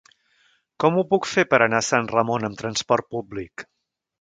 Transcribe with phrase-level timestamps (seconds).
[0.83, 3.69] Com ho puc fer per anar a Sant Ramon amb trasport públic?